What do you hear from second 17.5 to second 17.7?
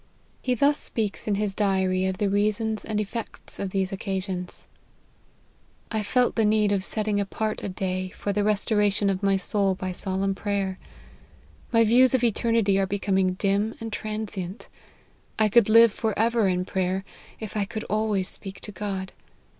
I